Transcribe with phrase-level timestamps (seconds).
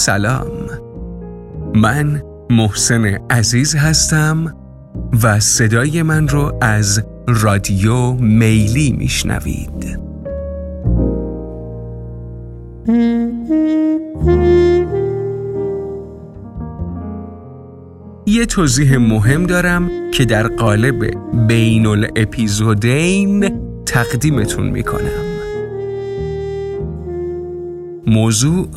[0.00, 0.46] سلام.
[1.74, 4.56] من محسن عزیز هستم
[5.22, 9.98] و صدای من رو از رادیو میلی میشنوید.
[18.26, 21.10] یه توضیح مهم دارم که در قالب
[21.48, 23.50] بین الاپیزودین
[23.86, 25.29] تقدیمتون می‌کنم.
[28.10, 28.68] موضوع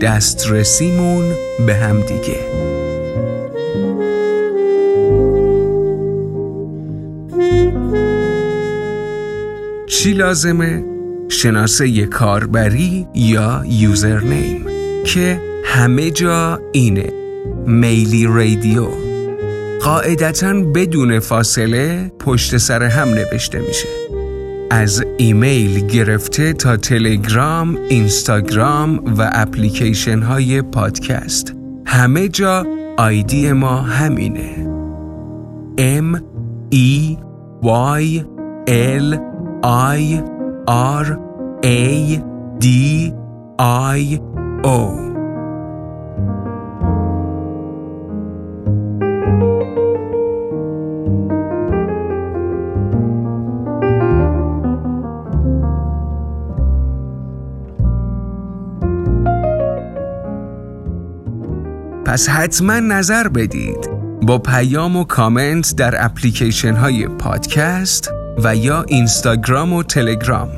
[0.00, 1.24] دسترسیمون
[1.66, 2.38] به هم دیگه.
[9.86, 10.84] چی لازمه؟
[11.28, 14.66] شناسه کاربری یا یوزرنیم
[15.04, 17.12] که همه جا اینه.
[17.66, 18.88] میلی رادیو.
[19.80, 24.21] قاعدتا بدون فاصله پشت سر هم نوشته میشه.
[24.74, 31.54] از ایمیل گرفته تا تلگرام، اینستاگرام و اپلیکیشن های پادکست.
[31.86, 32.66] همه جا
[32.98, 34.66] آیدی ما همینه.
[35.78, 36.20] M
[36.74, 37.16] E
[37.62, 38.24] Y
[38.98, 39.18] L
[39.94, 40.22] I
[41.02, 41.06] R
[41.64, 42.18] A
[42.60, 42.66] D
[43.92, 44.20] I
[44.64, 45.11] O.
[62.12, 63.90] پس حتما نظر بدید.
[64.22, 70.48] با پیام و کامنت در اپلیکیشن های پادکست و یا اینستاگرام و تلگرام.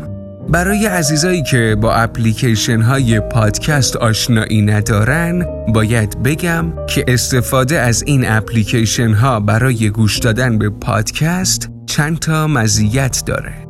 [0.48, 8.28] برای عزیزایی که با اپلیکیشن های پادکست آشنایی ندارن باید بگم که استفاده از این
[8.28, 13.64] اپلیکیشن ها برای گوش دادن به پادکست چند تا مزیت داره.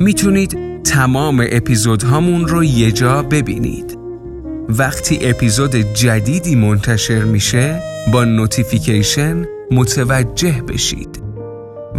[0.00, 3.98] می‌تونید تمام اپیزودهامون رو یه جا ببینید.
[4.68, 11.22] وقتی اپیزود جدیدی منتشر میشه با notification متوجه بشید.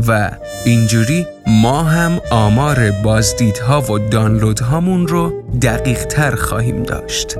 [0.07, 0.31] و
[0.65, 7.35] اینجوری ما هم آمار بازدیدها و دانلودهامون رو دقیق تر خواهیم داشت.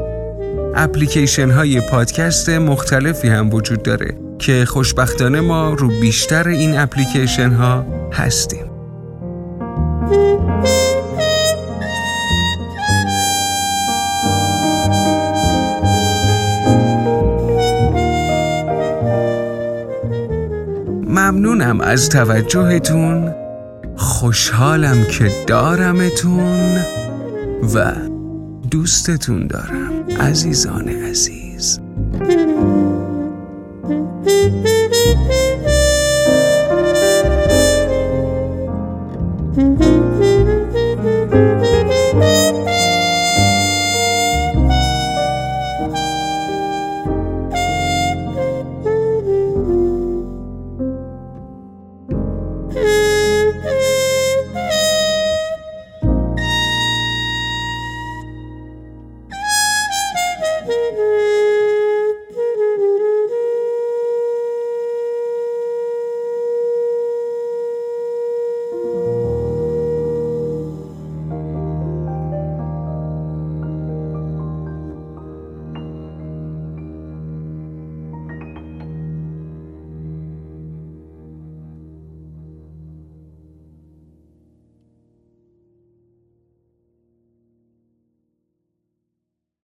[0.75, 7.85] اپلیکیشن های پادکست مختلفی هم وجود داره که خوشبختانه ما رو بیشتر این اپلیکیشن ها
[8.13, 8.70] هستیم.
[21.51, 23.35] ممنونم از توجهتون.
[23.97, 26.77] خوشحالم که دارمتون
[27.75, 27.93] و
[28.71, 31.79] دوستتون دارم عزیزان عزیز.
[52.73, 53.31] Mm-hmm.